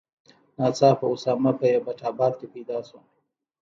[0.57, 2.99] ناڅاپه اسامه په ایبټ آباد کې پیدا شو.